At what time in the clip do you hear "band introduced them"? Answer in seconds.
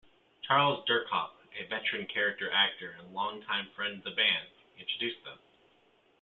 4.09-5.37